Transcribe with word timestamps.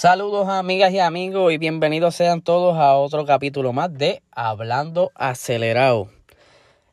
Saludos 0.00 0.48
amigas 0.48 0.92
y 0.92 1.00
amigos 1.00 1.52
y 1.52 1.58
bienvenidos 1.58 2.14
sean 2.14 2.40
todos 2.40 2.76
a 2.76 2.94
otro 2.94 3.26
capítulo 3.26 3.72
más 3.72 3.92
de 3.92 4.22
Hablando 4.30 5.10
Acelerado. 5.16 6.08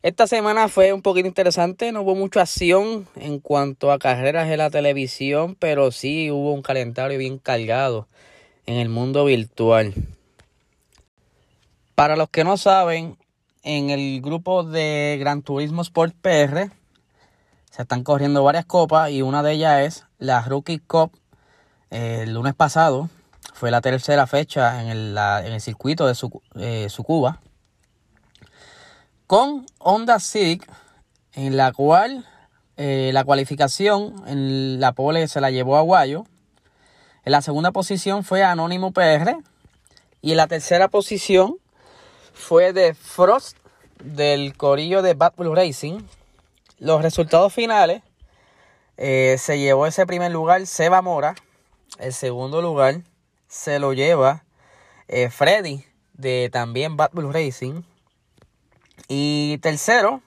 Esta 0.01 0.25
semana 0.25 0.69
fue 0.69 0.91
un 0.91 1.03
poquito 1.03 1.27
interesante, 1.27 1.91
no 1.91 2.01
hubo 2.01 2.15
mucha 2.15 2.41
acción 2.41 3.07
en 3.15 3.39
cuanto 3.39 3.91
a 3.91 3.99
carreras 3.99 4.49
en 4.49 4.57
la 4.57 4.71
televisión, 4.71 5.53
pero 5.53 5.91
sí 5.91 6.31
hubo 6.31 6.51
un 6.51 6.63
calendario 6.63 7.19
bien 7.19 7.37
cargado 7.37 8.07
en 8.65 8.77
el 8.77 8.89
mundo 8.89 9.25
virtual. 9.25 9.93
Para 11.93 12.15
los 12.15 12.29
que 12.29 12.43
no 12.43 12.57
saben, 12.57 13.19
en 13.61 13.91
el 13.91 14.19
grupo 14.19 14.63
de 14.63 15.17
Gran 15.19 15.43
Turismo 15.43 15.83
Sport 15.83 16.15
PR 16.23 16.71
se 17.69 17.83
están 17.83 18.03
corriendo 18.03 18.43
varias 18.43 18.65
copas 18.65 19.11
y 19.11 19.21
una 19.21 19.43
de 19.43 19.51
ellas 19.51 19.81
es 19.83 20.05
la 20.17 20.41
Rookie 20.41 20.79
Cup 20.79 21.11
el 21.95 22.33
lunes 22.33 22.53
pasado 22.53 23.09
fue 23.53 23.71
la 23.71 23.79
tercera 23.79 24.27
fecha 24.27 24.81
en 24.81 24.89
el, 24.89 25.61
circuito 25.61 26.05
de 26.07 26.13
su, 26.13 26.41
eh, 26.55 26.89
con 29.27 29.65
Honda 29.79 30.19
Civic 30.19 30.69
en 31.35 31.55
la 31.55 31.71
cual 31.71 32.25
eh, 32.75 33.11
la 33.13 33.23
cualificación 33.23 34.13
en 34.27 34.81
la 34.81 34.91
pole 34.91 35.29
se 35.29 35.39
la 35.39 35.51
llevó 35.51 35.77
a 35.77 35.81
Guayo. 35.81 36.25
En 37.23 37.31
la 37.31 37.41
segunda 37.41 37.71
posición 37.71 38.25
fue 38.25 38.43
Anónimo 38.43 38.91
PR 38.91 39.37
y 40.21 40.31
en 40.31 40.37
la 40.37 40.47
tercera 40.47 40.89
posición 40.89 41.55
fue 42.33 42.73
de 42.73 42.93
Frost 42.93 43.57
del 44.03 44.57
corillo 44.57 45.01
de 45.01 45.13
Bad 45.13 45.35
Bull 45.37 45.55
Racing. 45.55 46.01
Los 46.77 47.01
resultados 47.01 47.53
finales 47.53 48.01
eh, 48.97 49.37
se 49.39 49.59
llevó 49.59 49.87
ese 49.87 50.05
primer 50.05 50.33
lugar 50.33 50.67
Seba 50.67 51.01
Mora 51.01 51.35
el 51.99 52.13
segundo 52.13 52.61
lugar 52.61 53.01
se 53.47 53.79
lo 53.79 53.93
lleva 53.93 54.43
eh, 55.07 55.29
Freddy 55.29 55.85
de 56.13 56.49
también 56.51 56.97
Bad 56.97 57.11
Bull 57.13 57.33
Racing. 57.33 57.83
Y 59.07 59.57
tercero 59.59 60.21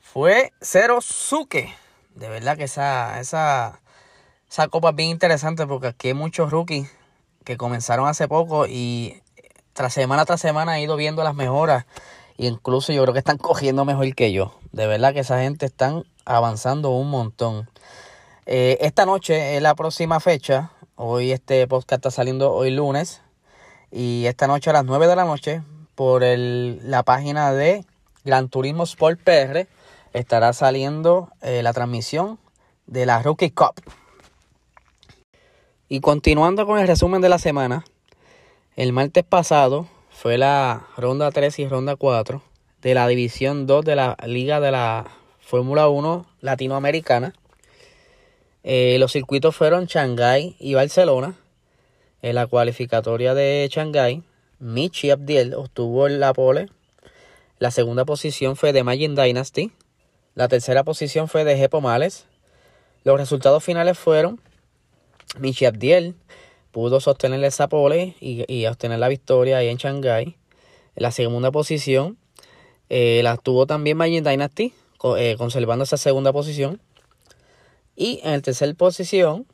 fue 0.00 0.52
Zero 0.60 1.00
Suke. 1.00 1.74
De 2.14 2.28
verdad 2.28 2.56
que 2.56 2.64
esa, 2.64 3.20
esa, 3.20 3.80
esa 4.50 4.68
copa 4.68 4.90
es 4.90 4.96
bien 4.96 5.10
interesante 5.10 5.66
porque 5.66 5.88
aquí 5.88 6.08
hay 6.08 6.14
muchos 6.14 6.50
rookies 6.50 6.90
que 7.44 7.56
comenzaron 7.56 8.08
hace 8.08 8.28
poco 8.28 8.66
y 8.66 9.22
tras 9.72 9.94
semana 9.94 10.24
tras 10.24 10.40
semana 10.40 10.78
he 10.78 10.82
ido 10.82 10.96
viendo 10.96 11.24
las 11.24 11.34
mejoras. 11.34 11.86
Y 12.36 12.46
incluso 12.46 12.92
yo 12.92 13.02
creo 13.02 13.12
que 13.12 13.20
están 13.20 13.38
cogiendo 13.38 13.84
mejor 13.84 14.14
que 14.14 14.32
yo. 14.32 14.58
De 14.72 14.86
verdad 14.86 15.12
que 15.12 15.20
esa 15.20 15.40
gente 15.40 15.66
están 15.66 16.04
avanzando 16.24 16.90
un 16.90 17.10
montón. 17.10 17.69
Eh, 18.52 18.78
esta 18.84 19.06
noche 19.06 19.54
es 19.54 19.62
la 19.62 19.76
próxima 19.76 20.18
fecha. 20.18 20.72
Hoy 20.96 21.30
este 21.30 21.68
podcast 21.68 22.00
está 22.00 22.10
saliendo 22.10 22.52
hoy 22.52 22.72
lunes. 22.72 23.22
Y 23.92 24.26
esta 24.26 24.48
noche 24.48 24.70
a 24.70 24.72
las 24.72 24.84
9 24.84 25.06
de 25.06 25.14
la 25.14 25.24
noche 25.24 25.62
por 25.94 26.24
el, 26.24 26.80
la 26.82 27.04
página 27.04 27.52
de 27.52 27.84
Gran 28.24 28.48
Turismo 28.48 28.82
Sport 28.82 29.20
PR 29.20 29.68
estará 30.14 30.52
saliendo 30.52 31.30
eh, 31.42 31.62
la 31.62 31.72
transmisión 31.72 32.40
de 32.88 33.06
la 33.06 33.22
Rookie 33.22 33.52
Cup. 33.52 33.80
Y 35.88 36.00
continuando 36.00 36.66
con 36.66 36.80
el 36.80 36.88
resumen 36.88 37.20
de 37.20 37.28
la 37.28 37.38
semana, 37.38 37.84
el 38.74 38.92
martes 38.92 39.22
pasado 39.22 39.86
fue 40.10 40.38
la 40.38 40.88
ronda 40.96 41.30
3 41.30 41.56
y 41.60 41.68
ronda 41.68 41.94
4 41.94 42.42
de 42.82 42.94
la 42.94 43.06
división 43.06 43.68
2 43.68 43.84
de 43.84 43.94
la 43.94 44.16
Liga 44.26 44.58
de 44.58 44.72
la 44.72 45.06
Fórmula 45.38 45.88
1 45.88 46.26
Latinoamericana. 46.40 47.32
Eh, 48.62 48.96
los 48.98 49.12
circuitos 49.12 49.56
fueron 49.56 49.86
Shanghai 49.86 50.56
y 50.58 50.74
Barcelona. 50.74 51.34
En 52.22 52.34
la 52.34 52.46
cualificatoria 52.46 53.34
de 53.34 53.68
Shanghai, 53.70 54.22
Michi 54.58 55.10
Abdiel 55.10 55.54
obtuvo 55.54 56.08
la 56.08 56.32
pole. 56.32 56.68
La 57.58 57.70
segunda 57.70 58.04
posición 58.04 58.56
fue 58.56 58.72
de 58.72 58.84
Magin 58.84 59.14
Dynasty. 59.14 59.72
La 60.34 60.48
tercera 60.48 60.84
posición 60.84 61.28
fue 61.28 61.44
de 61.44 61.56
Jepo 61.56 61.80
Males. 61.80 62.26
Los 63.04 63.18
resultados 63.18 63.64
finales 63.64 63.98
fueron 63.98 64.40
Michi 65.38 65.64
Abdiel 65.64 66.14
pudo 66.70 67.00
sostener 67.00 67.42
esa 67.44 67.68
pole 67.68 68.14
y, 68.20 68.66
obtener 68.66 68.98
la 68.98 69.08
victoria 69.08 69.58
ahí 69.58 69.68
en 69.68 69.76
Shanghai. 69.76 70.36
En 70.96 71.02
la 71.02 71.10
segunda 71.10 71.50
posición 71.50 72.18
eh, 72.88 73.20
la 73.22 73.36
tuvo 73.36 73.66
también 73.66 73.96
Magin 73.96 74.24
Dynasty, 74.24 74.72
eh, 75.16 75.34
conservando 75.38 75.84
esa 75.84 75.96
segunda 75.96 76.32
posición. 76.32 76.80
Y 78.00 78.18
en 78.24 78.30
la 78.30 78.40
tercera 78.40 78.72
posición, 78.72 79.46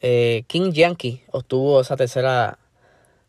eh, 0.00 0.44
King 0.46 0.72
Yankee 0.72 1.22
obtuvo 1.30 1.78
esa 1.82 1.94
tercera 1.94 2.58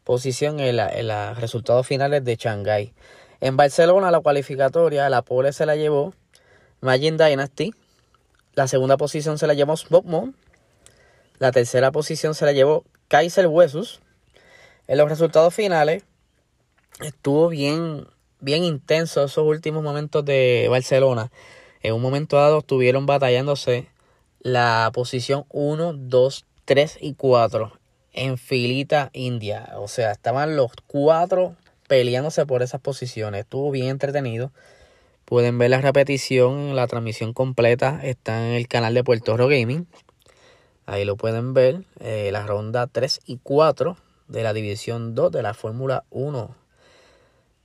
posición 0.06 0.62
en, 0.62 0.78
los 0.78 1.38
resultados 1.41 1.85
finales 1.85 2.24
de 2.24 2.38
Shanghai. 2.38 2.94
En 3.41 3.57
Barcelona, 3.57 4.09
la 4.09 4.22
cualificatoria, 4.22 5.09
la 5.09 5.22
pole 5.22 5.52
se 5.52 5.66
la 5.66 5.75
llevó 5.75 6.13
Magin 6.79 7.18
Dynasty. 7.18 7.75
La 8.53 8.69
segunda 8.69 8.96
posición 8.96 9.38
se 9.38 9.47
la 9.47 9.53
llevó 9.53 9.75
Smoke 9.75 10.34
La 11.40 11.52
tercera 11.52 11.91
posición 11.91 12.34
se 12.34 12.46
la 12.46 12.53
llevó 12.53 12.85
Kaiser 13.09 13.47
Huesos. 13.47 14.00
En 14.88 14.97
los 14.97 15.09
resultados 15.09 15.53
finales, 15.53 16.06
estuvo 17.02 17.50
bien, 17.50 18.07
bien 18.40 18.63
intenso 18.63 19.25
esos 19.25 19.46
últimos 19.46 19.84
momentos 19.84 20.23
de 20.23 20.68
Barcelona. 20.69 21.34
En 21.81 21.96
un 21.96 22.02
momento 22.02 22.38
dado 22.38 22.59
estuvieron 22.59 23.06
batallándose 23.06 23.91
la 24.44 24.92
posición 24.94 25.46
1, 25.50 25.94
2, 25.94 26.46
3 26.66 26.98
y 27.02 27.14
4 27.16 27.80
en 28.14 28.38
filita 28.38 29.09
india. 29.14 29.72
O 29.78 29.88
sea, 29.88 30.12
estaban 30.12 30.56
los 30.56 30.72
cuatro 30.86 31.56
peleándose 31.88 32.46
por 32.46 32.62
esas 32.62 32.82
posiciones. 32.82 33.42
Estuvo 33.42 33.72
bien 33.72 33.88
entretenido. 33.88 34.52
Pueden 35.26 35.58
ver 35.58 35.70
la 35.70 35.82
repetición, 35.82 36.76
la 36.76 36.88
transmisión 36.88 37.34
completa 37.34 38.02
está 38.03 38.48
en 38.48 38.53
el 38.53 38.68
canal 38.68 38.94
de 38.94 39.03
Puerto 39.03 39.36
Rico 39.36 39.48
Gaming. 39.48 39.88
Ahí 40.86 41.06
lo 41.06 41.16
pueden 41.16 41.53
ver. 41.53 41.84
Eh, 42.02 42.30
la 42.32 42.46
ronda 42.46 42.88
3 42.88 43.22
y 43.26 43.40
4 43.42 43.98
de 44.28 44.44
la 44.44 44.53
división 44.53 45.16
2 45.16 45.32
de 45.32 45.42
la 45.42 45.53
Fórmula 45.53 46.03
1 46.09 46.56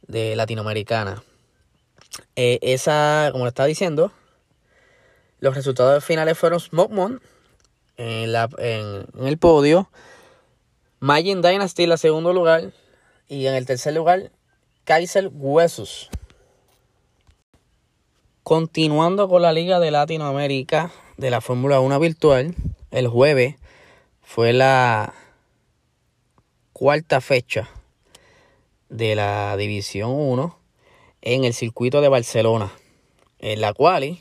de 0.07 0.37
Latinoamericana. 0.37 1.23
Eh, 2.37 2.59
esa, 2.63 3.31
como 3.33 3.45
le 3.45 3.49
estaba 3.49 3.67
diciendo, 3.67 4.13
los 5.41 5.55
resultados 5.55 6.05
finales 6.05 6.37
fueron 6.39 6.61
Smokemon 6.61 7.21
en, 7.97 8.33
la, 8.33 8.49
en, 8.59 9.07
el 9.27 9.39
podio, 9.39 9.91
Magin 11.01 11.43
Dynasty 11.43 11.85
en 11.85 11.93
el 11.93 11.99
segundo 11.99 12.33
lugar 12.33 12.73
y 13.29 13.47
en 13.47 13.55
el 13.55 13.67
tercer 13.67 13.95
lugar 13.95 14.31
Kaiser 14.85 15.31
Huesos. 15.33 16.11
Continuando 18.43 19.29
con 19.29 19.43
la 19.43 19.53
Liga 19.53 19.79
de 19.79 19.91
Latinoamérica 19.91 20.91
de 21.19 21.31
la 21.31 21.41
Fórmula 21.41 21.81
1 21.81 22.01
virtual, 22.01 22.55
el 22.91 23.09
jueves 23.09 23.57
fue 24.23 24.53
la 24.53 25.13
cuarta 26.73 27.21
fecha 27.21 27.69
de 28.89 29.15
la 29.15 29.57
División 29.57 30.11
1 30.13 30.59
en 31.21 31.45
el 31.45 31.53
circuito 31.53 32.01
de 32.01 32.09
Barcelona, 32.09 32.73
en 33.39 33.61
la 33.61 33.75
cual 33.75 34.19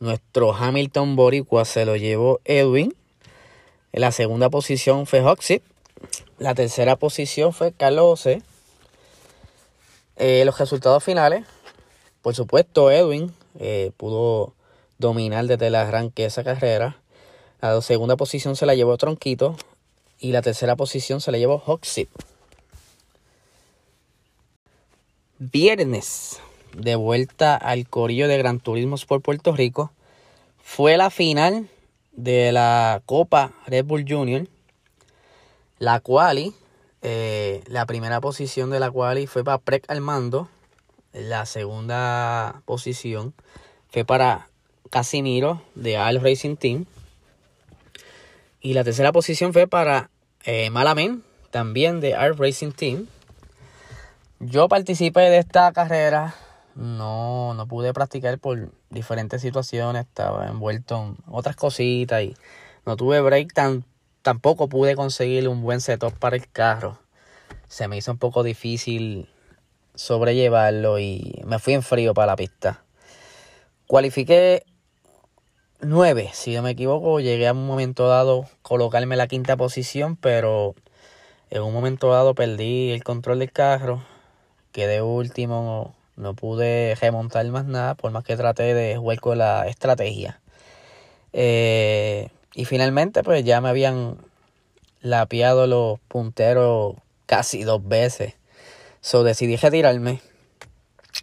nuestro 0.00 0.54
Hamilton 0.54 1.16
Boricua 1.16 1.64
se 1.64 1.84
lo 1.84 1.96
llevó 1.96 2.40
Edwin. 2.44 2.94
En 3.92 4.00
la 4.00 4.12
segunda 4.12 4.50
posición 4.50 5.06
fue 5.06 5.22
Hoxie. 5.22 5.62
La 6.38 6.54
tercera 6.54 6.96
posición 6.96 7.52
fue 7.52 7.72
Carlos 7.72 8.26
eh, 10.18 10.44
los 10.46 10.58
resultados 10.58 11.04
finales, 11.04 11.44
por 12.26 12.34
supuesto, 12.34 12.90
Edwin 12.90 13.32
eh, 13.60 13.92
pudo 13.96 14.54
dominar 14.98 15.46
desde 15.46 15.68
el 15.68 15.76
arranque 15.76 16.24
esa 16.24 16.42
carrera. 16.42 17.00
La 17.60 17.80
segunda 17.82 18.16
posición 18.16 18.56
se 18.56 18.66
la 18.66 18.74
llevó 18.74 18.96
Tronquito 18.96 19.56
y 20.18 20.32
la 20.32 20.42
tercera 20.42 20.74
posición 20.74 21.20
se 21.20 21.30
la 21.30 21.38
llevó 21.38 21.62
Hoxie. 21.64 22.08
Viernes 25.38 26.40
de 26.76 26.94
vuelta 26.94 27.56
al 27.56 27.88
corillo 27.88 28.28
de 28.28 28.38
Gran 28.38 28.60
Turismo 28.60 28.96
por 29.08 29.22
Puerto 29.22 29.52
Rico. 29.52 29.92
Fue 30.62 30.96
la 30.96 31.10
final 31.10 31.68
de 32.12 32.52
la 32.52 33.02
Copa 33.06 33.52
Red 33.66 33.84
Bull 33.84 34.04
Junior. 34.06 34.46
La 35.78 36.00
quali, 36.00 36.54
eh, 37.02 37.62
la 37.66 37.86
primera 37.86 38.20
posición 38.20 38.70
de 38.70 38.80
la 38.80 38.90
quali 38.90 39.26
fue 39.26 39.42
para 39.42 39.58
Prek 39.58 39.90
Armando. 39.90 40.48
La 41.12 41.46
segunda 41.46 42.62
posición 42.66 43.32
fue 43.88 44.04
para 44.04 44.48
Casimiro 44.90 45.62
de 45.74 45.96
Al 45.96 46.20
Racing 46.20 46.56
Team. 46.56 46.84
Y 48.60 48.74
la 48.74 48.84
tercera 48.84 49.12
posición 49.12 49.52
fue 49.52 49.66
para 49.66 50.10
eh, 50.44 50.68
Malamen, 50.70 51.22
también 51.50 52.00
de 52.00 52.14
Al 52.14 52.36
Racing 52.36 52.72
Team. 52.72 53.06
Yo 54.40 54.68
participé 54.68 55.20
de 55.20 55.38
esta 55.38 55.72
carrera 55.72 56.34
no, 56.76 57.54
no 57.54 57.66
pude 57.66 57.92
practicar 57.92 58.38
por 58.38 58.70
diferentes 58.90 59.42
situaciones, 59.42 60.06
estaba 60.06 60.46
envuelto 60.46 61.02
en 61.02 61.16
otras 61.26 61.56
cositas 61.56 62.22
y 62.22 62.36
no 62.84 62.96
tuve 62.96 63.20
break 63.20 63.52
tanto 63.52 63.86
tampoco 64.26 64.68
pude 64.68 64.96
conseguir 64.96 65.48
un 65.48 65.62
buen 65.62 65.80
setup 65.80 66.12
para 66.18 66.34
el 66.34 66.50
carro. 66.50 66.98
Se 67.68 67.86
me 67.86 67.96
hizo 67.96 68.10
un 68.10 68.18
poco 68.18 68.42
difícil 68.42 69.28
sobrellevarlo 69.94 70.98
y 70.98 71.40
me 71.46 71.60
fui 71.60 71.74
en 71.74 71.84
frío 71.84 72.12
para 72.12 72.32
la 72.32 72.36
pista. 72.36 72.82
Cualifiqué 73.86 74.64
9, 75.80 76.30
si 76.32 76.56
no 76.56 76.62
me 76.62 76.70
equivoco, 76.70 77.20
llegué 77.20 77.46
a 77.46 77.52
un 77.52 77.68
momento 77.68 78.08
dado 78.08 78.46
colocarme 78.62 79.14
la 79.14 79.28
quinta 79.28 79.56
posición, 79.56 80.16
pero 80.16 80.74
en 81.50 81.62
un 81.62 81.72
momento 81.72 82.10
dado 82.10 82.34
perdí 82.34 82.90
el 82.90 83.04
control 83.04 83.38
del 83.38 83.52
carro, 83.52 84.02
quedé 84.72 85.02
último, 85.02 85.94
no 86.16 86.34
pude 86.34 86.94
remontar 86.94 87.46
más 87.46 87.64
nada, 87.66 87.94
por 87.94 88.10
más 88.10 88.24
que 88.24 88.36
traté 88.36 88.74
de 88.74 88.96
jugar 88.96 89.20
con 89.20 89.38
la 89.38 89.66
estrategia. 89.68 90.40
Eh, 91.32 92.30
y 92.54 92.64
finalmente, 92.64 93.22
pues 93.22 93.44
ya 93.44 93.60
me 93.60 93.68
habían 93.68 94.16
lapiado 95.02 95.66
los 95.66 96.00
punteros 96.08 96.96
casi 97.26 97.64
dos 97.64 97.86
veces. 97.86 98.34
So 99.00 99.22
decidí 99.22 99.56
retirarme. 99.56 100.20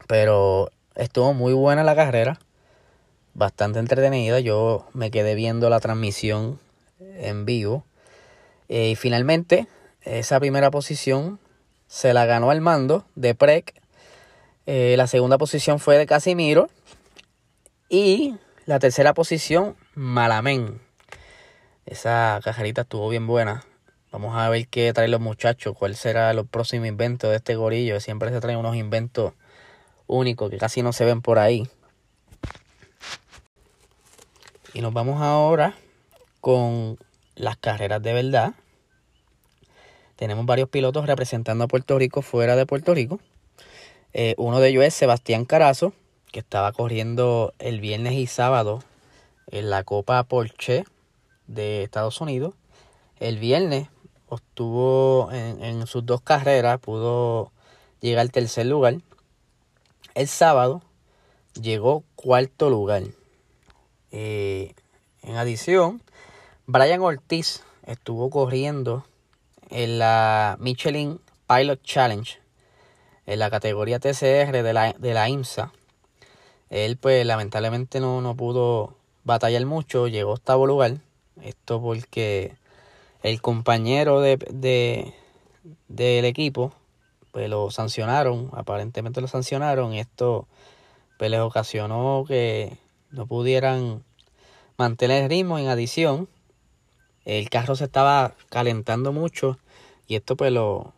Pero 0.07 0.69
estuvo 0.95 1.33
muy 1.33 1.53
buena 1.53 1.83
la 1.83 1.95
carrera. 1.95 2.39
Bastante 3.33 3.79
entretenida. 3.79 4.39
Yo 4.39 4.87
me 4.93 5.11
quedé 5.11 5.35
viendo 5.35 5.69
la 5.69 5.79
transmisión 5.79 6.59
en 6.99 7.45
vivo. 7.45 7.83
Eh, 8.69 8.91
y 8.91 8.95
finalmente, 8.95 9.67
esa 10.03 10.39
primera 10.39 10.71
posición 10.71 11.39
se 11.87 12.13
la 12.13 12.25
ganó 12.25 12.53
mando 12.61 13.05
de 13.15 13.35
Prek. 13.35 13.82
Eh, 14.65 14.95
la 14.97 15.07
segunda 15.07 15.37
posición 15.37 15.79
fue 15.79 15.97
de 15.97 16.05
Casimiro. 16.05 16.69
Y 17.89 18.35
la 18.65 18.79
tercera 18.79 19.13
posición, 19.13 19.75
Malamén. 19.93 20.79
Esa 21.85 22.39
cajarita 22.43 22.81
estuvo 22.81 23.09
bien 23.09 23.27
buena. 23.27 23.65
Vamos 24.11 24.35
a 24.35 24.47
ver 24.49 24.67
qué 24.67 24.93
traen 24.93 25.11
los 25.11 25.19
muchachos, 25.19 25.75
cuál 25.77 25.95
será 25.95 26.31
el 26.31 26.45
próximo 26.45 26.85
invento 26.85 27.29
de 27.29 27.37
este 27.37 27.55
gorillo. 27.55 27.99
Siempre 27.99 28.29
se 28.29 28.39
traen 28.39 28.59
unos 28.59 28.75
inventos 28.75 29.33
únicos 30.07 30.49
que 30.49 30.57
casi 30.57 30.81
no 30.81 30.93
se 30.93 31.03
ven 31.03 31.21
por 31.21 31.39
ahí. 31.39 31.67
Y 34.73 34.81
nos 34.81 34.93
vamos 34.93 35.21
ahora 35.21 35.75
con 36.41 36.97
las 37.35 37.57
carreras 37.57 38.01
de 38.01 38.13
verdad. 38.13 38.53
Tenemos 40.15 40.45
varios 40.45 40.69
pilotos 40.69 41.05
representando 41.05 41.65
a 41.65 41.67
Puerto 41.67 41.97
Rico 41.97 42.21
fuera 42.21 42.55
de 42.55 42.65
Puerto 42.65 42.93
Rico. 42.93 43.19
Eh, 44.13 44.35
uno 44.37 44.59
de 44.59 44.69
ellos 44.69 44.83
es 44.83 44.93
Sebastián 44.93 45.45
Carazo, 45.45 45.93
que 46.31 46.39
estaba 46.39 46.71
corriendo 46.71 47.53
el 47.57 47.79
viernes 47.79 48.13
y 48.13 48.27
sábado 48.27 48.83
en 49.47 49.69
la 49.69 49.83
Copa 49.83 50.23
Porsche 50.23 50.85
de 51.47 51.83
Estados 51.83 52.21
Unidos. 52.21 52.53
El 53.19 53.39
viernes 53.39 53.87
obtuvo 54.27 55.31
en, 55.31 55.85
sus 55.87 56.05
dos 56.05 56.21
carreras, 56.21 56.79
pudo 56.79 57.51
llegar 58.01 58.21
al 58.21 58.31
tercer 58.31 58.67
lugar. 58.67 58.97
El 60.13 60.27
sábado 60.27 60.81
llegó 61.59 62.03
cuarto 62.15 62.69
lugar. 62.69 63.03
Eh, 64.11 64.73
en 65.23 65.37
adición, 65.37 66.03
Brian 66.67 67.01
Ortiz 67.01 67.63
estuvo 67.85 68.29
corriendo 68.29 69.05
en 69.69 69.97
la 69.97 70.57
Michelin 70.59 71.19
Pilot 71.47 71.81
Challenge, 71.81 72.42
en 73.25 73.39
la 73.39 73.49
categoría 73.49 73.99
TCR 73.99 74.63
de 74.63 74.73
la, 74.73 74.93
de 74.93 75.13
la 75.13 75.29
IMSA. 75.29 75.71
Él 76.69 76.97
pues 76.97 77.25
lamentablemente 77.25 77.99
no, 77.99 78.21
no 78.21 78.35
pudo 78.35 78.95
batallar 79.23 79.65
mucho, 79.65 80.07
llegó 80.07 80.31
a 80.31 80.35
octavo 80.35 80.65
lugar. 80.65 80.97
Esto 81.41 81.81
porque 81.81 82.55
el 83.21 83.41
compañero 83.41 84.21
de, 84.21 85.13
del 85.87 86.25
equipo 86.25 86.73
pues 87.31 87.49
lo 87.49 87.71
sancionaron, 87.71 88.49
aparentemente 88.53 89.21
lo 89.21 89.27
sancionaron. 89.27 89.93
Esto 89.93 90.47
pues 91.17 91.31
les 91.31 91.39
ocasionó 91.39 92.25
que 92.27 92.77
no 93.11 93.25
pudieran 93.25 94.03
mantener 94.77 95.23
el 95.23 95.29
ritmo. 95.29 95.57
En 95.57 95.67
adición, 95.67 96.27
el 97.25 97.49
carro 97.49 97.75
se 97.75 97.85
estaba 97.85 98.35
calentando 98.49 99.11
mucho 99.11 99.57
y 100.07 100.15
esto 100.15 100.35
pues 100.35 100.51
lo 100.51 100.93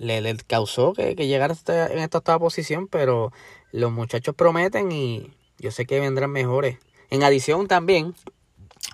le, 0.00 0.36
causó 0.46 0.94
que, 0.94 1.14
que 1.14 1.26
llegara 1.26 1.54
en 1.66 1.98
esta 1.98 2.18
octava 2.18 2.38
posición, 2.38 2.88
pero 2.88 3.32
los 3.70 3.92
muchachos 3.92 4.34
prometen 4.34 4.90
y 4.92 5.30
yo 5.58 5.70
sé 5.70 5.84
que 5.84 6.00
vendrán 6.00 6.30
mejores. 6.30 6.78
En 7.10 7.22
adición 7.22 7.68
también, 7.68 8.14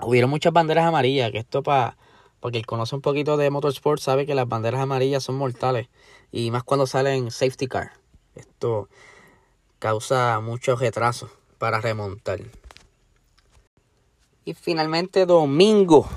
hubieron 0.03 0.29
muchas 0.29 0.53
banderas 0.53 0.85
amarillas, 0.85 1.31
que 1.31 1.39
esto 1.39 1.63
para 1.63 1.97
porque 2.41 2.59
el 2.59 2.67
conoce 2.67 2.95
un 2.95 3.01
poquito 3.01 3.37
de 3.37 3.51
motorsport 3.51 4.01
sabe 4.01 4.27
que 4.27 4.35
las 4.35 4.49
banderas 4.49 4.81
amarillas 4.81 5.23
son 5.23 5.37
mortales 5.37 5.89
y 6.31 6.51
más 6.51 6.65
cuando 6.65 6.87
salen 6.87 7.31
safety 7.31 7.67
car. 7.67 7.93
Esto 8.35 8.89
causa 9.79 10.41
mucho 10.41 10.77
retraso 10.77 11.31
para 11.59 11.81
remontar. 11.81 12.41
Y 14.45 14.55
finalmente 14.55 15.27
domingo 15.27 16.09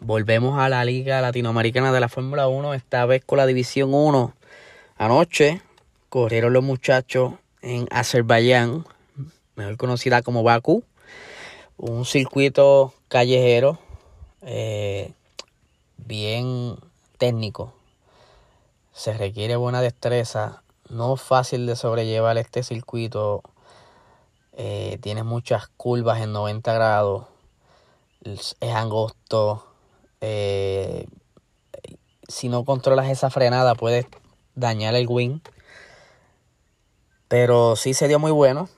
volvemos 0.00 0.58
a 0.58 0.68
la 0.68 0.84
Liga 0.84 1.20
Latinoamericana 1.20 1.92
de 1.92 2.00
la 2.00 2.08
Fórmula 2.08 2.48
1, 2.48 2.74
esta 2.74 3.04
vez 3.06 3.22
con 3.24 3.36
la 3.38 3.46
División 3.46 3.92
1. 3.92 4.34
Anoche 4.96 5.62
corrieron 6.08 6.52
los 6.52 6.64
muchachos 6.64 7.34
en 7.62 7.86
Azerbaiyán, 7.90 8.86
mejor 9.56 9.76
conocida 9.76 10.22
como 10.22 10.42
Bakú, 10.42 10.84
un 11.76 12.04
circuito 12.06 12.94
callejero 13.08 13.78
eh, 14.42 15.12
bien 15.98 16.76
técnico. 17.18 17.74
Se 18.92 19.12
requiere 19.12 19.56
buena 19.56 19.82
destreza, 19.82 20.62
no 20.88 21.16
fácil 21.16 21.66
de 21.66 21.76
sobrellevar 21.76 22.38
este 22.38 22.62
circuito. 22.62 23.42
Eh, 24.54 24.98
tiene 25.00 25.22
muchas 25.24 25.68
curvas 25.68 26.20
en 26.20 26.32
90 26.32 26.72
grados, 26.72 27.26
es 28.24 28.56
angosto. 28.74 29.69
Eh, 30.20 31.06
si 32.28 32.48
no 32.48 32.64
controlas 32.64 33.08
esa 33.10 33.30
frenada 33.30 33.74
puedes 33.74 34.06
dañar 34.54 34.94
el 34.94 35.06
wing. 35.08 35.40
Pero 37.28 37.76
sí 37.76 37.94
se 37.94 38.08
dio 38.08 38.18
muy 38.18 38.32
bueno. 38.32 38.68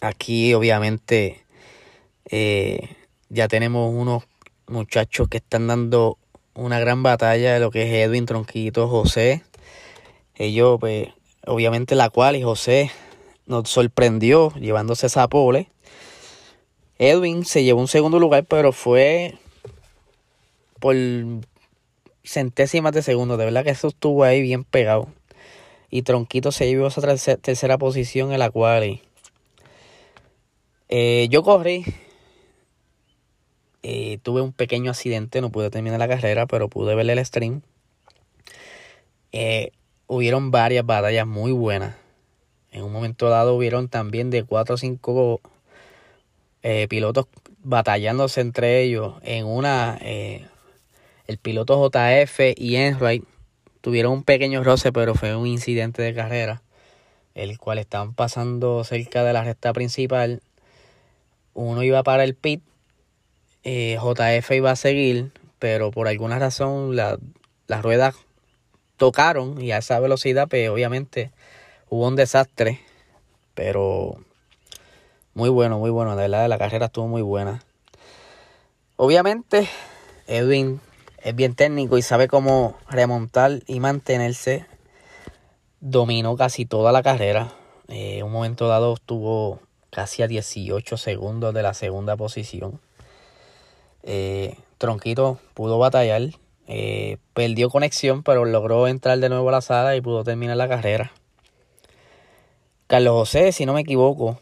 Aquí 0.00 0.54
obviamente 0.54 1.44
eh, 2.30 2.96
ya 3.28 3.48
tenemos 3.48 3.92
unos 3.94 4.24
muchachos 4.66 5.28
que 5.28 5.38
están 5.38 5.66
dando 5.66 6.18
una 6.54 6.80
gran 6.80 7.02
batalla 7.02 7.54
de 7.54 7.60
lo 7.60 7.70
que 7.70 7.82
es 7.82 8.08
Edwin 8.08 8.26
Tronquito, 8.26 8.88
José. 8.88 9.42
Ellos, 10.34 10.78
pues, 10.80 11.08
obviamente 11.46 11.94
la 11.94 12.10
cual 12.10 12.36
y 12.36 12.42
José 12.42 12.90
nos 13.46 13.68
sorprendió 13.68 14.52
llevándose 14.54 15.06
esa 15.06 15.28
pole. 15.28 15.70
Edwin 16.98 17.44
se 17.44 17.64
llevó 17.64 17.80
un 17.80 17.88
segundo 17.88 18.18
lugar, 18.18 18.44
pero 18.44 18.72
fue 18.72 19.38
por 20.82 20.96
centésimas 22.24 22.92
de 22.92 23.02
segundo. 23.02 23.36
De 23.36 23.44
verdad 23.44 23.64
que 23.64 23.70
eso 23.70 23.88
estuvo 23.88 24.24
ahí 24.24 24.42
bien 24.42 24.64
pegado. 24.64 25.08
Y 25.90 26.02
Tronquito 26.02 26.50
se 26.50 26.66
llevó 26.66 26.88
esa 26.88 27.16
tercera 27.36 27.78
posición 27.78 28.32
en 28.32 28.40
la 28.40 28.50
cual. 28.50 29.00
Eh, 30.88 31.28
yo 31.30 31.42
corrí 31.42 31.84
eh, 33.84 34.18
tuve 34.22 34.42
un 34.42 34.52
pequeño 34.52 34.90
accidente, 34.90 35.40
no 35.40 35.50
pude 35.50 35.70
terminar 35.70 35.98
la 35.98 36.08
carrera, 36.08 36.46
pero 36.46 36.68
pude 36.68 36.94
ver 36.94 37.08
el 37.08 37.24
stream. 37.24 37.62
Eh, 39.32 39.70
hubieron 40.08 40.50
varias 40.50 40.84
batallas 40.84 41.26
muy 41.26 41.52
buenas. 41.52 41.96
En 42.72 42.82
un 42.84 42.92
momento 42.92 43.28
dado 43.28 43.54
hubieron 43.54 43.88
también 43.88 44.30
de 44.30 44.44
4 44.44 44.74
o 44.74 44.78
5 44.78 45.40
eh, 46.62 46.86
pilotos 46.88 47.26
batallándose 47.62 48.40
entre 48.40 48.82
ellos. 48.82 49.14
En 49.22 49.46
una, 49.46 49.98
el 51.26 51.38
piloto 51.38 51.88
JF 51.88 52.40
y 52.56 52.76
Enright 52.76 53.24
tuvieron 53.80 54.12
un 54.12 54.22
pequeño 54.22 54.62
roce, 54.62 54.92
pero 54.92 55.14
fue 55.14 55.34
un 55.36 55.46
incidente 55.46 56.02
de 56.02 56.14
carrera, 56.14 56.62
el 57.34 57.58
cual 57.58 57.78
estaban 57.78 58.14
pasando 58.14 58.84
cerca 58.84 59.24
de 59.24 59.32
la 59.32 59.44
recta 59.44 59.72
principal. 59.72 60.42
Uno 61.54 61.82
iba 61.82 62.02
para 62.02 62.24
el 62.24 62.34
pit 62.34 62.62
eh, 63.64 63.96
JF 64.00 64.50
iba 64.52 64.72
a 64.72 64.76
seguir, 64.76 65.30
pero 65.58 65.92
por 65.92 66.08
alguna 66.08 66.38
razón 66.38 66.96
las 66.96 67.18
ruedas 67.82 68.16
tocaron 68.96 69.60
y 69.60 69.70
a 69.72 69.78
esa 69.78 70.00
velocidad, 70.00 70.48
pues 70.48 70.68
obviamente 70.68 71.30
hubo 71.88 72.08
un 72.08 72.16
desastre. 72.16 72.80
Pero 73.54 74.16
muy 75.34 75.48
bueno, 75.48 75.78
muy 75.78 75.90
bueno. 75.90 76.16
De 76.16 76.22
verdad, 76.22 76.48
la 76.48 76.58
carrera 76.58 76.86
estuvo 76.86 77.06
muy 77.06 77.22
buena. 77.22 77.62
Obviamente, 78.96 79.68
Edwin 80.26 80.80
es 81.24 81.36
bien 81.36 81.54
técnico 81.54 81.98
y 81.98 82.02
sabe 82.02 82.26
cómo 82.28 82.76
remontar 82.88 83.60
y 83.66 83.80
mantenerse. 83.80 84.66
Dominó 85.80 86.36
casi 86.36 86.66
toda 86.66 86.92
la 86.92 87.02
carrera. 87.02 87.52
En 87.88 88.18
eh, 88.18 88.22
un 88.22 88.32
momento 88.32 88.68
dado 88.68 88.94
estuvo 88.94 89.60
casi 89.90 90.22
a 90.22 90.28
18 90.28 90.96
segundos 90.96 91.54
de 91.54 91.62
la 91.62 91.74
segunda 91.74 92.16
posición. 92.16 92.80
Eh, 94.02 94.56
Tronquito 94.78 95.38
pudo 95.54 95.78
batallar, 95.78 96.22
eh, 96.66 97.18
perdió 97.34 97.70
conexión, 97.70 98.22
pero 98.24 98.44
logró 98.44 98.88
entrar 98.88 99.18
de 99.18 99.28
nuevo 99.28 99.48
a 99.48 99.52
la 99.52 99.60
sala 99.60 99.94
y 99.94 100.00
pudo 100.00 100.24
terminar 100.24 100.56
la 100.56 100.68
carrera. 100.68 101.12
Carlos 102.88 103.12
José, 103.14 103.52
si 103.52 103.64
no 103.64 103.74
me 103.74 103.82
equivoco, 103.82 104.40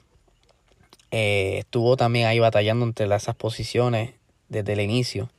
estuvo 1.10 1.96
también 1.96 2.26
ahí 2.26 2.38
batallando 2.38 2.84
entre 2.86 3.14
esas 3.14 3.34
posiciones 3.34 4.14
desde 4.48 4.72
el 4.72 4.80
inicio. 4.80 5.30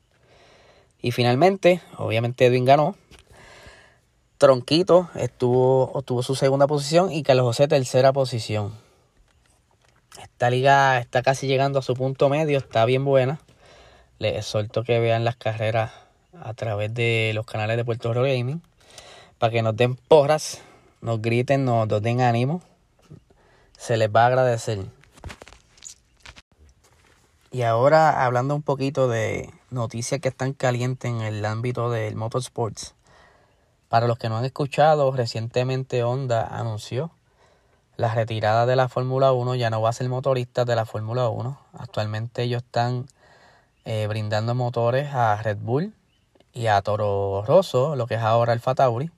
Y 1.01 1.11
finalmente, 1.11 1.81
obviamente 1.97 2.45
Edwin 2.45 2.65
ganó. 2.65 2.95
Tronquito 4.37 5.09
estuvo, 5.15 5.91
obtuvo 5.91 6.23
su 6.23 6.35
segunda 6.35 6.67
posición 6.67 7.11
y 7.11 7.23
Carlos 7.23 7.45
José 7.45 7.67
tercera 7.67 8.11
posición. 8.11 8.73
Esta 10.21 10.49
liga 10.49 10.99
está 10.99 11.21
casi 11.21 11.47
llegando 11.47 11.79
a 11.79 11.81
su 11.83 11.93
punto 11.93 12.29
medio, 12.29 12.57
está 12.57 12.85
bien 12.85 13.05
buena. 13.05 13.39
Les 14.19 14.35
exhorto 14.37 14.83
que 14.83 14.99
vean 14.99 15.25
las 15.25 15.35
carreras 15.35 15.91
a 16.39 16.53
través 16.53 16.93
de 16.93 17.31
los 17.33 17.45
canales 17.45 17.77
de 17.77 17.85
Puerto 17.85 18.13
Rico 18.13 18.23
Gaming 18.23 18.61
para 19.37 19.51
que 19.51 19.61
nos 19.61 19.75
den 19.75 19.95
porras, 19.95 20.61
nos 21.01 21.21
griten, 21.21 21.65
nos, 21.65 21.87
nos 21.87 22.01
den 22.01 22.21
ánimo. 22.21 22.61
Se 23.77 23.97
les 23.97 24.09
va 24.09 24.23
a 24.23 24.27
agradecer. 24.27 24.79
Y 27.53 27.63
ahora 27.63 28.23
hablando 28.23 28.55
un 28.55 28.61
poquito 28.61 29.09
de 29.09 29.49
noticias 29.71 30.21
que 30.21 30.29
están 30.29 30.53
calientes 30.53 31.11
en 31.11 31.19
el 31.19 31.43
ámbito 31.43 31.91
del 31.91 32.15
motorsports. 32.15 32.95
Para 33.89 34.07
los 34.07 34.17
que 34.17 34.29
no 34.29 34.37
han 34.37 34.45
escuchado, 34.45 35.11
recientemente 35.11 36.01
Honda 36.01 36.47
anunció 36.47 37.11
la 37.97 38.15
retirada 38.15 38.65
de 38.65 38.77
la 38.77 38.87
Fórmula 38.87 39.33
1, 39.33 39.55
ya 39.55 39.69
no 39.69 39.81
va 39.81 39.89
a 39.89 39.93
ser 39.93 40.07
motorista 40.07 40.63
de 40.63 40.77
la 40.77 40.85
Fórmula 40.85 41.27
1. 41.27 41.59
Actualmente 41.73 42.43
ellos 42.43 42.63
están 42.63 43.07
eh, 43.83 44.07
brindando 44.07 44.55
motores 44.55 45.13
a 45.13 45.35
Red 45.43 45.57
Bull 45.57 45.93
y 46.53 46.67
a 46.67 46.81
Toro 46.81 47.43
Rosso, 47.45 47.97
lo 47.97 48.07
que 48.07 48.15
es 48.15 48.21
ahora 48.21 48.53
el 48.53 48.61
Fatauri. 48.61 49.11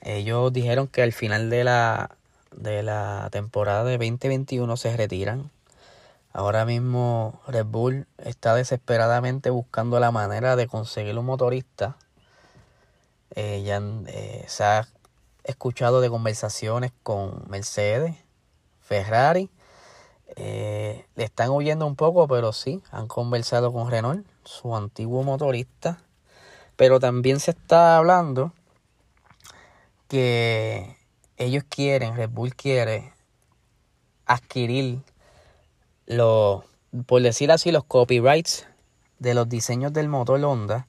Ellos 0.00 0.50
dijeron 0.50 0.86
que 0.86 1.02
al 1.02 1.12
final 1.12 1.50
de 1.50 1.64
la, 1.64 2.16
de 2.56 2.82
la 2.82 3.28
temporada 3.30 3.84
de 3.84 3.98
2021 3.98 4.78
se 4.78 4.96
retiran 4.96 5.50
Ahora 6.36 6.64
mismo 6.64 7.40
Red 7.46 7.66
Bull 7.66 8.08
está 8.18 8.56
desesperadamente 8.56 9.50
buscando 9.50 10.00
la 10.00 10.10
manera 10.10 10.56
de 10.56 10.66
conseguir 10.66 11.16
un 11.16 11.26
motorista. 11.26 11.96
Eh, 13.36 13.62
ya 13.64 13.80
eh, 14.08 14.44
se 14.48 14.64
ha 14.64 14.88
escuchado 15.44 16.00
de 16.00 16.10
conversaciones 16.10 16.90
con 17.04 17.44
Mercedes, 17.48 18.16
Ferrari. 18.80 19.48
Eh, 20.34 21.06
le 21.14 21.22
están 21.22 21.50
huyendo 21.50 21.86
un 21.86 21.94
poco, 21.94 22.26
pero 22.26 22.52
sí, 22.52 22.82
han 22.90 23.06
conversado 23.06 23.72
con 23.72 23.88
Renault, 23.88 24.26
su 24.42 24.74
antiguo 24.74 25.22
motorista. 25.22 26.02
Pero 26.74 26.98
también 26.98 27.38
se 27.38 27.52
está 27.52 27.96
hablando 27.96 28.52
que 30.08 30.96
ellos 31.36 31.62
quieren, 31.68 32.16
Red 32.16 32.30
Bull 32.30 32.56
quiere 32.56 33.12
adquirir 34.26 34.98
los, 36.06 36.64
por 37.06 37.22
decir 37.22 37.50
así, 37.50 37.72
los 37.72 37.84
copyrights 37.84 38.66
de 39.18 39.34
los 39.34 39.48
diseños 39.48 39.92
del 39.92 40.08
motor 40.08 40.42
Honda, 40.44 40.86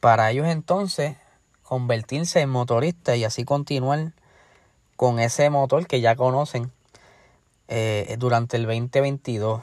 para 0.00 0.30
ellos 0.30 0.46
entonces 0.46 1.16
convertirse 1.62 2.40
en 2.40 2.50
motorista 2.50 3.16
y 3.16 3.24
así 3.24 3.44
continuar 3.44 4.12
con 4.96 5.18
ese 5.18 5.50
motor 5.50 5.86
que 5.86 6.00
ya 6.00 6.16
conocen 6.16 6.70
eh, 7.68 8.16
durante 8.18 8.56
el 8.56 8.64
2022. 8.64 9.62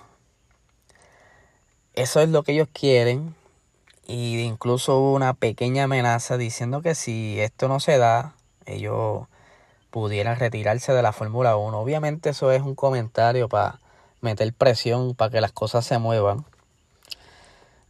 Eso 1.95 2.21
es 2.21 2.29
lo 2.29 2.43
que 2.43 2.53
ellos 2.53 2.67
quieren. 2.73 3.35
Y 4.05 4.41
incluso 4.41 4.97
hubo 4.97 5.13
una 5.13 5.33
pequeña 5.33 5.85
amenaza 5.85 6.38
diciendo 6.38 6.81
que 6.81 6.93
si 6.93 7.39
esto 7.39 7.67
no 7.69 7.79
se 7.79 7.97
da, 7.97 8.35
ellos 8.65 9.27
pudieran 9.91 10.38
retirarse 10.38 10.91
de 10.91 11.01
la 11.01 11.13
Fórmula 11.13 11.55
1. 11.55 11.79
Obviamente 11.79 12.31
eso 12.31 12.51
es 12.51 12.62
un 12.62 12.75
comentario 12.75 13.47
para 13.47 13.79
meter 14.24 14.51
presión 14.53 15.13
para 15.15 15.30
que 15.30 15.42
las 15.42 15.51
cosas 15.51 15.86
se 15.86 16.00
muevan. 16.00 16.46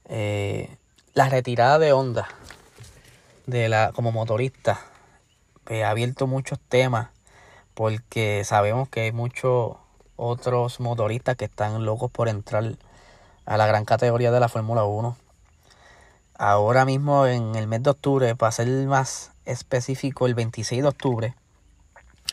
Eh, 0.06 0.76
la 1.14 1.30
retirada 1.30 1.80
de 1.80 1.94
Honda 1.94 2.28
de 3.46 3.70
la, 3.70 3.92
como 3.94 4.12
motorista 4.12 4.80
eh, 5.70 5.84
ha 5.84 5.92
abierto 5.92 6.28
muchos 6.28 6.60
temas 6.60 7.10
porque 7.74 8.44
sabemos 8.44 8.90
que 8.90 9.02
hay 9.02 9.12
muchos 9.12 9.78
otros 10.16 10.80
motoristas 10.80 11.36
que 11.36 11.46
están 11.46 11.86
locos 11.86 12.12
por 12.12 12.28
entrar 12.28 12.76
a 13.46 13.58
la 13.58 13.68
gran 13.68 13.86
categoría 13.86 14.32
de 14.32 14.40
la 14.40 14.50
Fórmula 14.50 14.84
1. 14.84 15.18
Ahora 16.36 16.86
mismo 16.86 17.28
en 17.28 17.56
el 17.56 17.68
mes 17.68 17.84
de 17.84 17.92
octubre, 17.92 18.36
para 18.36 18.52
ser 18.52 18.68
más 18.88 19.32
específico, 19.46 20.26
el 20.26 20.36
26 20.36 20.82
de 20.82 20.88
octubre, 20.88 21.36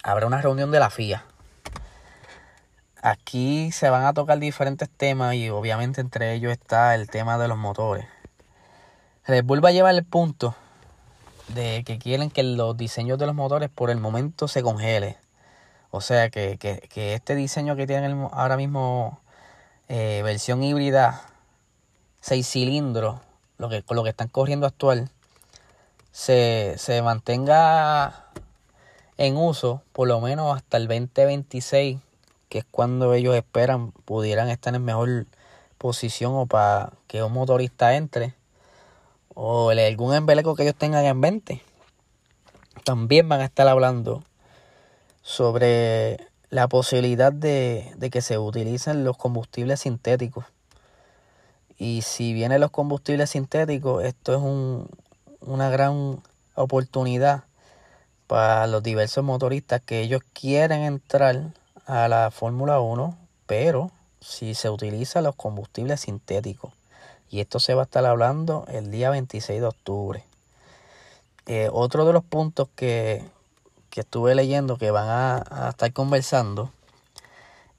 habrá 0.03 0.27
una 0.27 0.41
reunión 0.41 0.71
de 0.71 0.81
la 0.81 0.91
FIA 0.91 1.25
Aquí 3.03 3.73
se 3.73 3.89
van 3.89 4.05
a 4.05 4.13
tocar 4.13 4.39
diferentes 4.39 4.91
temas 4.91 5.35
y 5.35 5.49
obviamente 5.49 6.03
entre 6.03 6.35
ellos 6.35 6.53
está 6.53 6.95
el 6.95 7.09
tema 7.09 7.39
de 7.39 7.49
los 7.49 7.57
motores. 7.57 8.05
Red 9.27 9.45
Bull 9.45 9.65
a 9.65 9.71
llevar 9.71 9.95
el 9.95 10.05
punto 10.05 10.55
de 11.49 11.83
que 11.87 11.99
quieren 11.99 12.31
que 12.31 12.43
los 12.43 12.77
diseños 12.77 13.19
de 13.19 13.25
los 13.25 13.35
motores 13.35 13.71
por 13.71 13.89
el 13.89 13.99
momento 13.99 14.49
se 14.49 14.63
congele. 14.63 15.17
O 15.91 16.03
sea 16.03 16.29
que, 16.29 16.59
este 16.95 17.35
diseño 17.35 17.75
que 17.75 17.87
tienen 17.87 18.29
ahora 18.33 18.59
mismo 18.59 19.21
eh, 19.89 20.21
versión 20.23 20.63
híbrida 20.63 21.23
6 22.21 22.47
cilindros, 22.47 23.19
lo 23.57 23.71
que, 23.71 23.83
lo 23.89 24.05
que 24.05 24.11
están 24.11 24.29
corriendo 24.29 24.67
actual, 24.67 25.09
se, 26.13 26.75
se 26.77 27.01
mantenga 27.01 28.27
en 29.17 29.39
uso 29.39 29.83
por 29.95 30.07
lo 30.07 30.21
menos 30.21 30.55
hasta 30.55 30.77
el 30.77 30.87
2026 30.87 31.99
que 32.51 32.59
es 32.59 32.65
cuando 32.71 33.15
ellos 33.15 33.35
esperan 33.37 33.93
pudieran 33.93 34.51
estar 34.51 34.75
en 34.75 34.85
mejor 34.85 35.27
posición 35.79 36.35
o 36.35 36.45
para 36.45 36.93
que 37.07 37.23
un 37.23 37.33
motorista 37.33 37.97
entre 37.97 38.35
o 39.35 39.71
algún 39.71 40.15
embeleco 40.15 40.55
que 40.55 40.65
ellos 40.65 40.75
tengan 40.75 41.07
en 41.07 41.19
mente. 41.19 41.63
También 42.85 43.29
van 43.29 43.41
a 43.41 43.45
estar 43.47 43.69
hablando 43.69 44.25
sobre 45.23 46.19
la 46.51 46.67
posibilidad 46.67 47.33
de, 47.33 47.95
que 48.11 48.21
se 48.21 48.37
utilicen 48.37 49.05
los 49.05 49.17
combustibles 49.17 49.81
sintéticos. 49.81 50.45
Y 51.79 52.03
si 52.03 52.35
vienen 52.35 52.61
los 52.61 52.73
combustibles 52.73 53.31
sintéticos, 53.31 54.05
esto 54.05 54.35
es 54.35 54.41
un, 54.41 54.89
una 55.41 55.71
gran 55.71 56.21
oportunidad 56.57 57.45
para 58.27 58.67
los 58.67 58.83
diversos 58.83 59.25
motoristas 59.25 59.81
que 59.81 60.01
ellos 60.01 60.23
quieren 60.33 60.83
entrar 60.83 61.55
a 61.91 62.07
la 62.07 62.31
Fórmula 62.31 62.79
1, 62.79 63.19
pero 63.47 63.91
si 64.21 64.55
se 64.55 64.71
utilizan 64.71 65.25
los 65.25 65.35
combustibles 65.35 66.03
sintéticos. 66.03 66.73
Y 67.29 67.41
esto 67.41 67.59
se 67.59 67.75
va 67.75 67.83
a 67.83 67.85
estar 67.85 68.07
hablando 68.07 68.65
el 68.69 68.93
día 68.93 69.11
26 69.11 69.61
de 69.61 69.67
octubre. 69.67 70.25
Eh, 71.47 71.69
otro 71.73 72.05
de 72.05 72.13
los 72.13 72.23
puntos 72.23 72.69
que, 72.77 73.25
estuve 73.97 74.37
leyendo 74.37 74.79
que 74.79 74.93
van 74.93 75.09
a, 75.09 75.71
estar 75.71 75.93
conversando 75.93 76.71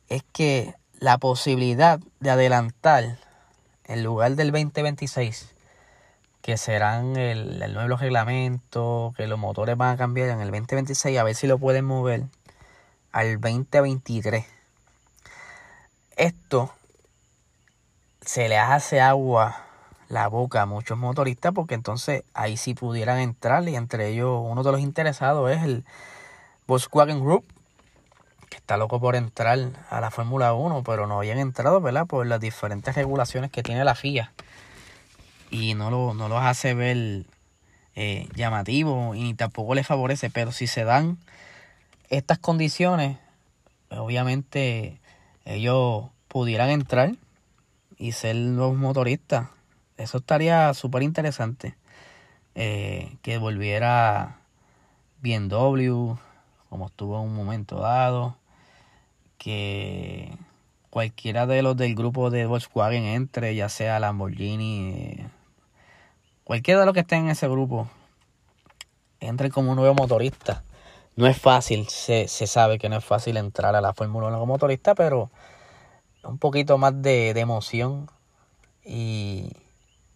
es 0.09 0.23
que 0.33 0.75
la 0.99 1.17
posibilidad 1.17 2.01
de 2.19 2.31
adelantar 2.31 3.17
en 3.85 4.03
lugar 4.03 4.35
del 4.35 4.51
2026, 4.51 5.53
que 6.41 6.57
serán 6.57 7.15
el, 7.15 7.61
el 7.61 7.73
nuevo 7.73 7.95
reglamento, 7.95 9.13
que 9.15 9.25
los 9.25 9.39
motores 9.39 9.77
van 9.77 9.95
a 9.95 9.97
cambiar 9.97 10.29
en 10.29 10.41
el 10.41 10.51
2026, 10.51 11.17
a 11.17 11.23
ver 11.23 11.35
si 11.35 11.47
lo 11.47 11.57
pueden 11.57 11.85
mover 11.85 12.25
al 13.11 13.39
2023. 13.39 14.45
Esto 16.15 16.73
se 18.21 18.47
le 18.49 18.57
hace 18.57 19.01
agua 19.01 19.65
la 20.11 20.27
boca 20.27 20.61
a 20.61 20.65
muchos 20.65 20.97
motoristas 20.97 21.53
porque 21.53 21.73
entonces 21.73 22.23
ahí 22.33 22.57
sí 22.57 22.73
pudieran 22.73 23.19
entrar 23.19 23.67
y 23.67 23.75
entre 23.75 24.09
ellos 24.09 24.41
uno 24.43 24.61
de 24.61 24.71
los 24.71 24.81
interesados 24.81 25.49
es 25.51 25.63
el 25.63 25.85
Volkswagen 26.67 27.21
Group 27.21 27.45
que 28.49 28.57
está 28.57 28.75
loco 28.75 28.99
por 28.99 29.15
entrar 29.15 29.57
a 29.89 30.01
la 30.01 30.11
Fórmula 30.11 30.53
1 30.53 30.83
pero 30.83 31.07
no 31.07 31.17
habían 31.17 31.39
entrado 31.39 31.79
¿verdad? 31.79 32.05
por 32.05 32.27
las 32.27 32.41
diferentes 32.41 32.93
regulaciones 32.93 33.51
que 33.51 33.63
tiene 33.63 33.85
la 33.85 33.95
FIA 33.95 34.33
y 35.49 35.73
no 35.75 35.89
lo, 35.89 36.13
no 36.13 36.27
los 36.27 36.43
hace 36.43 36.73
ver 36.73 37.23
eh, 37.95 38.27
llamativo 38.35 39.15
y 39.15 39.33
tampoco 39.33 39.75
les 39.75 39.87
favorece 39.87 40.29
pero 40.29 40.51
si 40.51 40.67
se 40.67 40.83
dan 40.83 41.17
estas 42.11 42.39
condiciones, 42.39 43.17
obviamente 43.89 44.99
ellos 45.45 46.09
pudieran 46.27 46.69
entrar 46.69 47.15
y 47.97 48.11
ser 48.11 48.35
los 48.35 48.75
motoristas. 48.75 49.47
Eso 49.97 50.17
estaría 50.17 50.73
súper 50.73 51.03
interesante. 51.03 51.75
Eh, 52.53 53.15
que 53.21 53.37
volviera 53.37 54.41
BMW, 55.21 56.15
como 56.69 56.87
estuvo 56.87 57.17
en 57.17 57.29
un 57.29 57.35
momento 57.35 57.79
dado. 57.79 58.35
Que 59.37 60.37
cualquiera 60.89 61.47
de 61.47 61.61
los 61.61 61.77
del 61.77 61.95
grupo 61.95 62.29
de 62.29 62.45
Volkswagen 62.45 63.05
entre, 63.05 63.55
ya 63.55 63.69
sea 63.69 64.01
Lamborghini, 64.01 65.17
cualquiera 66.43 66.81
de 66.81 66.85
los 66.85 66.93
que 66.93 66.99
estén 66.99 67.23
en 67.23 67.29
ese 67.29 67.47
grupo 67.47 67.89
entre 69.21 69.49
como 69.49 69.71
un 69.71 69.77
nuevo 69.77 69.95
motorista. 69.95 70.63
No 71.15 71.27
es 71.27 71.37
fácil, 71.37 71.87
se, 71.89 72.27
se 72.27 72.47
sabe 72.47 72.79
que 72.79 72.89
no 72.89 72.97
es 72.97 73.05
fácil 73.05 73.37
entrar 73.37 73.75
a 73.75 73.81
la 73.81 73.93
Fórmula 73.93 74.27
1 74.27 74.39
como 74.39 74.53
motorista, 74.53 74.95
pero 74.95 75.29
un 76.23 76.37
poquito 76.37 76.77
más 76.77 77.01
de, 77.01 77.33
de 77.33 77.39
emoción 77.39 78.09
y 78.83 79.51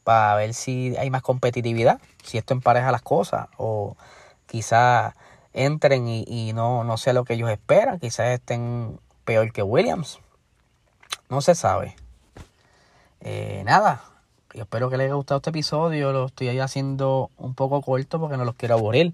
para 0.04 0.36
ver 0.36 0.54
si 0.54 0.96
hay 0.98 1.10
más 1.10 1.22
competitividad, 1.22 2.00
si 2.24 2.38
esto 2.38 2.54
empareja 2.54 2.92
las 2.92 3.02
cosas 3.02 3.48
o 3.58 3.98
quizás 4.46 5.14
entren 5.52 6.08
y, 6.08 6.54
no, 6.54 6.84
no 6.84 6.98
sea 6.98 7.14
lo 7.14 7.26
que 7.26 7.34
ellos 7.34 7.50
esperan, 7.50 8.00
quizás 8.00 8.28
estén 8.28 9.00
peor 9.24 9.52
que 9.52 9.64
Williams. 9.64 10.20
No 11.30 11.42
se 11.42 11.56
sabe. 11.56 11.96
Eh, 13.22 13.64
nada, 13.66 14.04
espero 14.62 14.90
que 14.90 14.98
les 14.98 15.06
haya 15.06 15.16
gustado 15.16 15.38
este 15.38 15.50
episodio. 15.50 16.12
Lo 16.12 16.26
estoy 16.28 16.58
haciendo 16.60 17.32
un 17.38 17.56
poco 17.56 17.82
corto 17.82 18.20
porque 18.20 18.38
no 18.38 18.46
los 18.46 18.56
quiero 18.56 18.76
aburrir, 18.76 19.14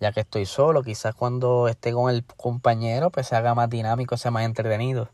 ya 0.00 0.12
que 0.12 0.20
estoy 0.20 0.46
solo. 0.46 0.82
Quizás 0.82 1.14
cuando 1.14 1.68
esté 1.68 1.92
con 1.92 2.10
el 2.10 2.24
compañero, 2.24 3.10
pues 3.10 3.28
se 3.28 3.36
haga 3.36 3.54
más 3.54 3.70
dinámico, 3.70 4.16
sea 4.16 4.30
más 4.30 4.44
entretenido. 4.44 5.08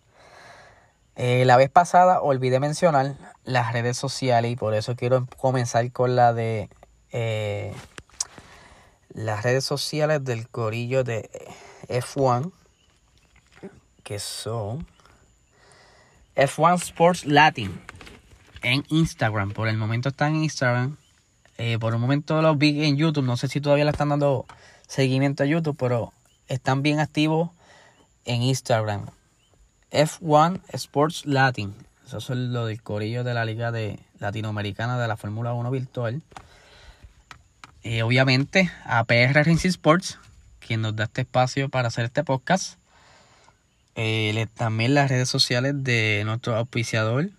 Eh, 1.16 1.45
la 1.45 1.57
vez 1.57 1.71
pasada 1.71 2.21
olvidé 2.21 2.59
mencionar 2.59 3.14
las 3.45 3.73
redes 3.73 3.97
sociales 3.97 4.50
y 4.50 4.57
por 4.57 4.75
eso 4.75 4.97
quiero 4.97 5.26
comenzar 5.37 5.90
con 5.93 6.16
la 6.16 6.33
de 6.33 6.69
eh, 7.12 7.73
las 9.11 9.45
redes 9.45 9.64
sociales 9.64 10.25
del 10.25 10.49
corillo 10.49 11.04
de 11.04 11.31
F1 11.88 12.50
que 14.02 14.19
son 14.19 14.87
F1 16.35 16.75
Sports 16.75 17.25
Latin 17.26 17.81
en 18.64 18.85
Instagram. 18.88 19.52
Por 19.52 19.68
el 19.68 19.76
momento 19.76 20.09
está 20.09 20.26
en 20.26 20.37
Instagram. 20.37 20.97
Eh, 21.59 21.78
por 21.78 21.92
el 21.92 22.00
momento 22.00 22.42
los 22.42 22.59
vi 22.59 22.85
en 22.85 22.97
YouTube. 22.97 23.25
No 23.25 23.37
sé 23.37 23.47
si 23.49 23.61
todavía 23.61 23.85
le 23.85 23.92
están 23.92 24.09
dando 24.09 24.47
seguimiento 24.88 25.44
a 25.44 25.47
YouTube, 25.47 25.76
pero 25.78 26.12
están 26.49 26.83
bien 26.83 26.99
activos 26.99 27.50
en 28.25 28.42
Instagram. 28.42 29.06
F1 29.92 30.61
Sports 30.73 31.26
Latin. 31.26 31.75
Eso 32.06 32.18
es 32.18 32.30
lo 32.30 32.66
del 32.66 32.83
corillo 32.83 33.23
de 33.23 33.35
la 33.35 33.44
Liga 33.44 33.71
de 33.71 34.00
Latinoamericana 34.18 34.99
de 34.99 35.09
la 35.09 35.16
Fórmula 35.16 35.52
1 35.52 35.71
virtual. 35.71 36.23
Y 37.83 38.00
obviamente 38.00 38.71
a 38.85 39.04
PR 39.04 39.33
Racing 39.33 39.68
Sports, 39.68 40.18
quien 40.59 40.80
nos 40.80 40.97
da 40.97 41.04
este 41.04 41.21
espacio 41.23 41.68
para 41.68 41.88
hacer 41.88 42.06
este 42.06 42.25
podcast. 42.25 42.78
Eh, 43.94 44.47
también 44.54 44.94
las 44.94 45.11
redes 45.11 45.28
sociales 45.28 45.85
de 45.85 46.23
nuestro 46.25 46.56
auspiciador 46.56 47.30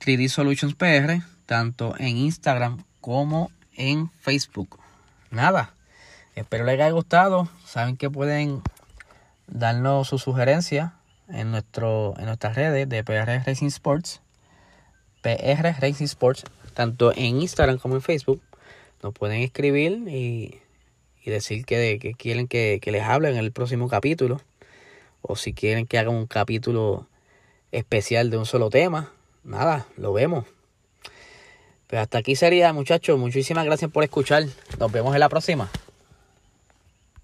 3D 0.00 0.28
Solutions 0.28 0.74
PR, 0.74 1.22
tanto 1.46 1.94
en 1.98 2.16
Instagram 2.16 2.84
como 3.00 3.50
en 3.76 4.10
Facebook. 4.20 4.78
Nada, 5.30 5.74
espero 6.34 6.64
les 6.64 6.74
haya 6.74 6.90
gustado. 6.90 7.48
Saben 7.64 7.96
que 7.96 8.10
pueden 8.10 8.62
darnos 9.46 10.08
sus 10.08 10.22
sugerencias 10.22 10.92
en, 11.28 11.50
nuestro, 11.50 12.14
en 12.18 12.26
nuestras 12.26 12.56
redes 12.56 12.88
de 12.88 13.04
PR 13.04 13.42
Racing 13.44 13.66
Sports. 13.66 14.20
PR 15.22 15.74
Racing 15.80 16.04
Sports, 16.04 16.44
tanto 16.74 17.12
en 17.12 17.40
Instagram 17.40 17.78
como 17.78 17.96
en 17.96 18.02
Facebook. 18.02 18.40
Nos 19.02 19.12
pueden 19.12 19.42
escribir 19.42 20.04
y, 20.08 20.60
decir 21.24 21.64
que, 21.64 22.14
quieren 22.16 22.46
que, 22.46 22.80
les 22.84 23.02
hable 23.02 23.30
en 23.30 23.36
el 23.36 23.52
próximo 23.52 23.88
capítulo. 23.88 24.40
O 25.22 25.34
si 25.36 25.52
quieren 25.52 25.86
que 25.86 25.98
haga 25.98 26.10
un 26.10 26.26
capítulo 26.26 27.08
especial 27.72 28.30
de 28.30 28.38
un 28.38 28.46
solo 28.46 28.70
tema. 28.70 29.12
Nada, 29.46 29.86
lo 29.96 30.12
vemos. 30.12 30.44
Pero 31.86 32.02
hasta 32.02 32.18
aquí 32.18 32.34
sería, 32.34 32.72
muchachos. 32.72 33.16
Muchísimas 33.16 33.64
gracias 33.64 33.90
por 33.92 34.02
escuchar. 34.02 34.44
Nos 34.78 34.90
vemos 34.90 35.14
en 35.14 35.20
la 35.20 35.28
próxima. 35.28 35.70